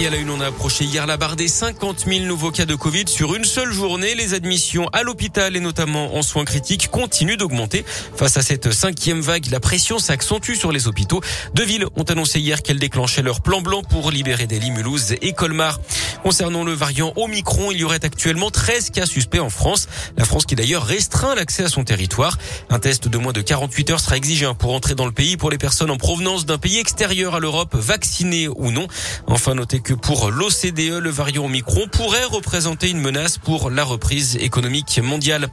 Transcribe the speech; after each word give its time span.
Et 0.00 0.08
à 0.08 0.10
la 0.10 0.16
une, 0.16 0.30
on 0.30 0.40
a 0.40 0.46
approché 0.46 0.84
hier 0.84 1.06
la 1.06 1.16
barre 1.16 1.36
des 1.36 1.46
50 1.46 2.06
000 2.08 2.24
nouveaux 2.24 2.50
cas 2.50 2.64
de 2.64 2.74
Covid 2.74 3.04
sur 3.06 3.36
une 3.36 3.44
seule 3.44 3.72
journée. 3.72 4.16
Les 4.16 4.34
admissions 4.34 4.88
à 4.92 5.04
l'hôpital 5.04 5.54
et 5.54 5.60
notamment 5.60 6.16
en 6.16 6.22
soins 6.22 6.44
critiques 6.44 6.90
continuent 6.90 7.36
d'augmenter. 7.36 7.84
Face 8.16 8.36
à 8.36 8.42
cette 8.42 8.72
cinquième 8.72 9.20
vague, 9.20 9.46
la 9.52 9.60
pression 9.60 10.00
s'accentue 10.00 10.54
sur 10.54 10.72
les 10.72 10.88
hôpitaux. 10.88 11.20
Deux 11.54 11.64
villes 11.64 11.86
ont 11.94 12.02
annoncé 12.02 12.40
hier 12.40 12.60
qu'elles 12.62 12.80
déclenchaient 12.80 13.22
leur 13.22 13.40
plan 13.40 13.60
blanc 13.60 13.82
pour 13.82 14.10
libérer 14.10 14.48
des 14.48 14.58
Mulhouse 14.58 15.14
et 15.22 15.32
Colmar. 15.32 15.78
Concernant 16.24 16.64
le 16.64 16.72
variant 16.72 17.12
Omicron, 17.16 17.70
il 17.70 17.78
y 17.78 17.84
aurait 17.84 18.04
actuellement 18.04 18.50
13 18.50 18.90
cas 18.90 19.06
suspects 19.06 19.38
en 19.38 19.50
France. 19.50 19.86
La 20.16 20.24
France 20.24 20.44
qui 20.44 20.56
d'ailleurs 20.56 20.84
restreint 20.84 21.36
l'accès 21.36 21.64
à 21.64 21.68
son 21.68 21.84
territoire. 21.84 22.38
Un 22.68 22.80
test 22.80 23.06
de 23.06 23.18
moins 23.18 23.32
de 23.32 23.42
48 23.42 23.90
heures 23.90 24.00
sera 24.00 24.16
exigé 24.16 24.50
pour 24.58 24.74
entrer 24.74 24.96
dans 24.96 25.06
le 25.06 25.12
pays 25.12 25.36
pour 25.36 25.50
les 25.50 25.58
personnes 25.58 25.90
en 25.90 25.98
provenance 25.98 26.46
d'un 26.46 26.58
pays 26.58 26.78
extérieur 26.78 27.36
à 27.36 27.40
l'Europe, 27.40 27.76
vaccinées 27.76 28.48
ou 28.48 28.72
non. 28.72 28.88
Enfin, 29.28 29.54
notez 29.54 29.80
que 29.84 29.92
pour 29.94 30.30
l'OCDE, 30.30 30.98
le 30.98 31.10
variant 31.10 31.44
Omicron 31.44 31.86
pourrait 31.92 32.24
représenter 32.24 32.88
une 32.88 33.00
menace 33.00 33.36
pour 33.36 33.70
la 33.70 33.84
reprise 33.84 34.36
économique 34.36 34.98
mondiale. 35.02 35.48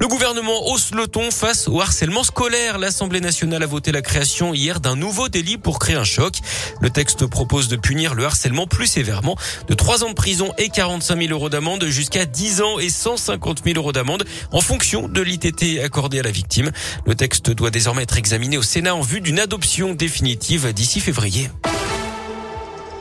Le 0.00 0.08
gouvernement 0.08 0.68
hausse 0.68 0.90
le 0.92 1.06
ton 1.06 1.30
face 1.30 1.68
au 1.68 1.80
harcèlement 1.80 2.24
scolaire. 2.24 2.78
L'Assemblée 2.78 3.20
nationale 3.20 3.62
a 3.62 3.66
voté 3.66 3.92
la 3.92 4.02
création 4.02 4.52
hier 4.52 4.80
d'un 4.80 4.96
nouveau 4.96 5.28
délit 5.28 5.58
pour 5.58 5.78
créer 5.78 5.94
un 5.94 6.04
choc. 6.04 6.34
Le 6.80 6.90
texte 6.90 7.26
propose 7.26 7.68
de 7.68 7.76
punir 7.76 8.14
le 8.14 8.24
harcèlement 8.24 8.66
plus 8.66 8.88
sévèrement 8.88 9.36
de 9.68 9.74
3 9.74 10.02
ans 10.02 10.10
de 10.10 10.14
prison 10.14 10.52
et 10.58 10.68
45 10.68 11.16
000 11.16 11.32
euros 11.32 11.48
d'amende 11.48 11.86
jusqu'à 11.86 12.24
10 12.26 12.62
ans 12.62 12.78
et 12.80 12.90
150 12.90 13.62
000 13.64 13.76
euros 13.76 13.92
d'amende 13.92 14.24
en 14.50 14.60
fonction 14.60 15.08
de 15.08 15.22
l'ITT 15.22 15.84
accordé 15.84 16.18
à 16.18 16.22
la 16.22 16.32
victime. 16.32 16.72
Le 17.06 17.14
texte 17.14 17.50
doit 17.50 17.70
désormais 17.70 18.02
être 18.02 18.18
examiné 18.18 18.58
au 18.58 18.62
Sénat 18.62 18.96
en 18.96 19.02
vue 19.02 19.20
d'une 19.20 19.38
adoption 19.38 19.94
définitive 19.94 20.72
d'ici 20.72 21.00
février. 21.00 21.48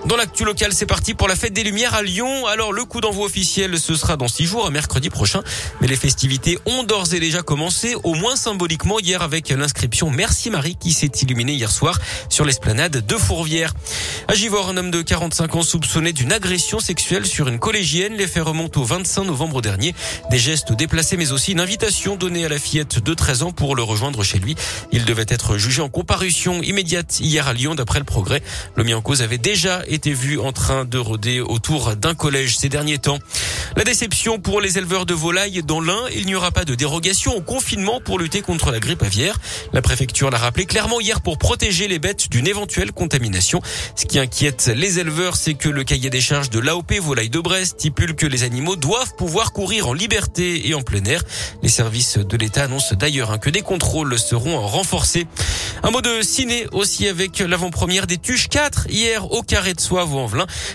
Dans 0.05 0.15
l'actu 0.15 0.45
local, 0.45 0.71
c'est 0.73 0.85
parti 0.85 1.15
pour 1.15 1.27
la 1.27 1.35
fête 1.35 1.51
des 1.51 1.63
Lumières 1.63 1.93
à 1.93 2.01
Lyon. 2.01 2.45
Alors 2.45 2.71
le 2.71 2.85
coup 2.85 3.01
d'envoi 3.01 3.25
officiel, 3.25 3.77
ce 3.77 3.93
sera 3.95 4.15
dans 4.15 4.29
six 4.29 4.45
jours, 4.45 4.71
mercredi 4.71 5.09
prochain. 5.09 5.41
Mais 5.81 5.87
les 5.87 5.97
festivités 5.97 6.57
ont 6.65 6.83
d'ores 6.83 7.13
et 7.13 7.19
déjà 7.19 7.41
commencé, 7.41 7.95
au 8.03 8.13
moins 8.13 8.37
symboliquement 8.37 8.99
hier 8.99 9.21
avec 9.21 9.49
l'inscription 9.49 10.09
Merci 10.09 10.49
Marie 10.49 10.77
qui 10.79 10.93
s'est 10.93 11.11
illuminée 11.21 11.53
hier 11.53 11.71
soir 11.71 11.99
sur 12.29 12.45
l'esplanade 12.45 13.05
de 13.05 13.15
Fourvière. 13.15 13.73
À 14.29 14.33
Givor, 14.33 14.69
un 14.69 14.77
homme 14.77 14.91
de 14.91 15.01
45 15.01 15.55
ans 15.55 15.61
soupçonné 15.61 16.13
d'une 16.13 16.31
agression 16.31 16.79
sexuelle 16.79 17.25
sur 17.25 17.49
une 17.49 17.59
collégienne. 17.59 18.13
Les 18.13 18.27
faits 18.27 18.43
remontent 18.43 18.79
au 18.79 18.85
25 18.85 19.25
novembre 19.25 19.61
dernier. 19.61 19.93
Des 20.31 20.39
gestes 20.39 20.71
déplacés 20.71 21.17
mais 21.17 21.33
aussi 21.33 21.51
une 21.51 21.59
invitation 21.59 22.15
donnée 22.15 22.45
à 22.45 22.49
la 22.49 22.59
fillette 22.59 22.99
de 23.03 23.13
13 23.13 23.43
ans 23.43 23.51
pour 23.51 23.75
le 23.75 23.83
rejoindre 23.83 24.23
chez 24.23 24.39
lui. 24.39 24.55
Il 24.93 25.03
devait 25.03 25.25
être 25.27 25.57
jugé 25.57 25.81
en 25.81 25.89
comparution 25.89 26.61
immédiate 26.61 27.19
hier 27.19 27.45
à 27.45 27.53
Lyon 27.53 27.75
d'après 27.75 27.99
le 27.99 28.05
progrès. 28.05 28.41
Le 28.75 28.85
mis 28.85 28.93
en 28.93 29.01
cause 29.01 29.21
avait 29.21 29.37
déjà 29.37 29.81
été 29.87 29.96
été 29.97 30.13
vu 30.13 30.37
en 30.39 30.51
train 30.51 30.85
de 30.85 30.99
rôder 30.99 31.39
autour 31.41 31.95
d'un 31.95 32.13
collège 32.13 32.55
ces 32.55 32.69
derniers 32.69 32.99
temps. 32.99 33.17
La 33.75 33.83
déception 33.83 34.37
pour 34.39 34.61
les 34.61 34.77
éleveurs 34.77 35.07
de 35.07 35.15
volailles 35.15 35.63
dans 35.63 35.81
l'Ain, 35.81 36.03
il 36.15 36.27
n'y 36.27 36.35
aura 36.35 36.51
pas 36.51 36.65
de 36.65 36.75
dérogation 36.75 37.35
au 37.35 37.41
confinement 37.41 37.99
pour 37.99 38.19
lutter 38.19 38.41
contre 38.41 38.69
la 38.69 38.79
grippe 38.79 39.01
aviaire. 39.01 39.39
La 39.73 39.81
préfecture 39.81 40.29
l'a 40.29 40.37
rappelé 40.37 40.67
clairement 40.67 40.99
hier 40.99 41.21
pour 41.21 41.39
protéger 41.39 41.87
les 41.87 41.97
bêtes 41.97 42.29
d'une 42.29 42.45
éventuelle 42.45 42.91
contamination. 42.91 43.59
Ce 43.95 44.05
qui 44.05 44.19
inquiète 44.19 44.71
les 44.75 44.99
éleveurs, 44.99 45.35
c'est 45.35 45.55
que 45.55 45.67
le 45.67 45.83
cahier 45.83 46.11
des 46.11 46.21
charges 46.21 46.51
de 46.51 46.59
l'AOP 46.59 46.93
Volaille 47.01 47.31
de 47.31 47.39
Brest 47.39 47.79
stipule 47.79 48.13
que 48.13 48.27
les 48.27 48.43
animaux 48.43 48.75
doivent 48.75 49.15
pouvoir 49.15 49.51
courir 49.51 49.87
en 49.87 49.93
liberté 49.93 50.67
et 50.67 50.75
en 50.75 50.83
plein 50.83 51.03
air. 51.05 51.23
Les 51.63 51.69
services 51.69 52.19
de 52.19 52.37
l'État 52.37 52.65
annoncent 52.65 52.95
d'ailleurs 52.95 53.31
hein, 53.31 53.39
que 53.39 53.49
des 53.49 53.63
contrôles 53.63 54.19
seront 54.19 54.59
renforcés. 54.59 55.25
Un 55.81 55.89
mot 55.89 56.01
de 56.01 56.21
ciné 56.21 56.67
aussi 56.71 57.07
avec 57.07 57.39
l'avant-première 57.39 58.05
des 58.05 58.17
Tuches 58.17 58.47
4 58.49 58.87
hier 58.89 59.31
au 59.31 59.41
Carré 59.41 59.73
de 59.77 59.81
Soie 59.81 60.05
ou 60.05 60.17
en 60.17 60.27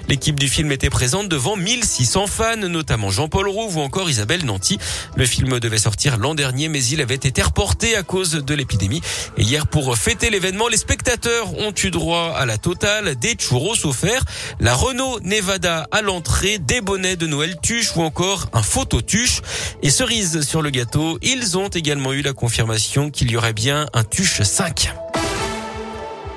L'équipe 0.09 0.39
du 0.39 0.49
film 0.49 0.73
était 0.73 0.89
présente 0.89 1.29
devant 1.29 1.57
1600 1.57 2.27
fans, 2.27 2.57
notamment 2.57 3.11
Jean-Paul 3.11 3.49
Roux 3.49 3.71
ou 3.75 3.81
encore 3.81 4.09
Isabelle 4.09 4.45
Nanty. 4.45 4.79
Le 5.17 5.27
film 5.27 5.61
devait 5.61 5.79
sortir 5.79 6.17
l'an 6.17 6.35
dernier, 6.35 6.69
mais 6.69 6.83
il 6.85 7.01
avait 7.01 7.15
été 7.15 7.43
reporté 7.43 7.97
à 7.97 8.03
cause 8.03 8.31
de 8.31 8.55
l'épidémie. 8.55 9.03
Et 9.37 9.43
hier, 9.43 9.67
pour 9.67 9.97
fêter 9.99 10.31
l'événement, 10.31 10.69
les 10.69 10.77
spectateurs 10.77 11.53
ont 11.59 11.75
eu 11.83 11.91
droit 11.91 12.33
à 12.37 12.47
la 12.47 12.59
totale, 12.59 13.17
des 13.17 13.37
churros 13.39 13.85
offerts, 13.85 14.25
la 14.61 14.75
Renault 14.75 15.21
Nevada 15.21 15.87
à 15.91 16.01
l'entrée, 16.01 16.59
des 16.59 16.81
bonnets 16.81 17.17
de 17.17 17.27
Noël 17.27 17.57
tuche 17.61 17.95
ou 17.97 18.03
encore 18.03 18.49
un 18.53 18.63
photo 18.63 19.03
tuche. 19.03 19.41
Et 19.83 19.91
cerise 19.91 20.43
sur 20.43 20.63
le 20.63 20.71
gâteau, 20.71 21.19
ils 21.23 21.59
ont 21.59 21.69
également 21.69 22.13
eu 22.13 22.23
la 22.23 22.33
confirmation 22.33 23.11
qu'il 23.11 23.31
y 23.31 23.37
aurait 23.37 23.53
bien 23.53 23.87
un 23.93 24.05
tuche 24.05 24.43
5. 24.43 25.12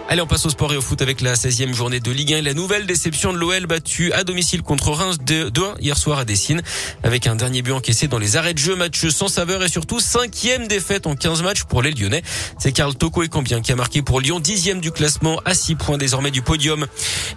Allez, 0.08 0.22
on 0.22 0.28
passe 0.28 0.46
au 0.46 0.52
sport 0.52 0.72
et 0.72 0.78
au 0.78 0.82
foot 0.82 1.02
avec 1.02 1.20
la 1.22 1.34
16e 1.34 1.74
journée 1.74 2.00
de 2.00 2.12
Ligue 2.12 2.36
1 2.36 2.38
et 2.38 2.42
la 2.44 2.54
nouvelle 2.54 2.86
déception 2.86 3.34
de 3.34 3.40
l'OL 3.40 3.66
battue 3.66 4.14
à 4.14 4.24
domicile 4.24 4.62
contre 4.62 4.92
Reims 4.92 5.18
de 5.26 5.50
2-1 5.50 5.80
hier 5.80 5.98
soir 5.98 6.20
à 6.20 6.26
Dessine 6.26 6.62
avec 7.02 7.26
un 7.26 7.36
dernier 7.36 7.64
but 7.64 7.72
encaissé 7.72 8.08
dans 8.08 8.20
les 8.20 8.38
arrêts 8.38 8.54
de 8.54 8.60
jeu, 8.60 8.76
match 8.76 9.08
sans 9.08 9.30
saveur 9.30 9.64
et 9.64 9.68
surtout 9.68 10.00
cinquième 10.00 10.68
défaite 10.68 11.08
en 11.08 11.16
15 11.16 11.42
matchs 11.42 11.64
pour 11.64 11.82
les 11.82 11.90
Lyonnais. 11.92 12.22
C'est 12.60 12.72
Karl 12.72 12.94
Toko 12.94 13.24
et 13.24 13.30
Cambien 13.30 13.62
qui 13.62 13.72
a 13.72 13.76
marqué 13.76 14.04
pour 14.04 14.22
Lyon 14.22 14.40
dixième 14.40 14.80
du 14.80 14.92
classement 14.92 15.42
à 15.44 15.56
6 15.56 15.74
points 15.74 15.98
désormais 15.98 16.32
du 16.32 16.44
podium. 16.44 16.86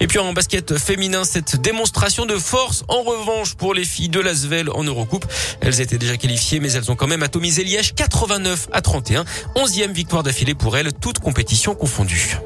Et 0.01 0.07
puis 0.07 0.19
en 0.19 0.35
basket 0.35 0.77
féminin, 0.77 1.25
cette 1.25 1.57
démonstration 1.57 2.27
de 2.27 2.37
force 2.37 2.85
en 2.89 3.03
revanche 3.03 3.55
pour 3.55 3.73
les 3.73 3.87
filles 3.87 4.11
de 4.11 4.21
l'Asvel 4.21 4.69
en 4.71 4.85
Eurocoupe. 4.85 5.25
Elles 5.63 5.81
étaient 5.81 5.99
déjà 5.99 6.19
qualifiées 6.19 6.61
mais 6.61 6.71
elles 6.73 6.91
ont 6.91 6.97
quand 6.97 7.09
même 7.09 7.23
atomisé 7.23 7.65
Liège 7.65 7.95
89 7.95 8.69
à 8.73 8.83
31. 8.83 9.25
11e 9.57 9.93
victoire 9.93 10.23
d'affilée 10.23 10.55
pour 10.55 10.77
elles, 10.77 10.93
toutes 10.93 11.19
compétitions 11.19 11.75
confondues. 11.75 12.37